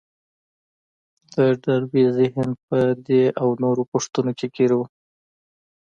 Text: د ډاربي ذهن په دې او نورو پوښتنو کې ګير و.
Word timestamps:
د 1.33 1.35
ډاربي 1.63 2.03
ذهن 2.17 2.49
په 2.67 2.77
دې 3.07 3.23
او 3.41 3.47
نورو 3.63 3.83
پوښتنو 3.91 4.31
کې 4.39 4.47
ګير 4.55 4.71
و. 4.77 4.79